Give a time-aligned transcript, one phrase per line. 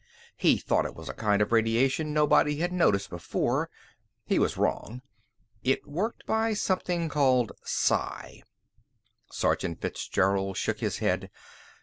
[0.35, 3.69] He thought it was a kind of radiation nobody had noticed before.
[4.25, 5.03] He was wrong.
[5.61, 8.41] It worked by something called psi."
[9.31, 11.29] Sergeant Fitzgerald shook his head.